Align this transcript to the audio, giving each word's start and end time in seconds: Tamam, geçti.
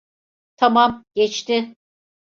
Tamam, 0.55 1.05
geçti. 1.15 1.73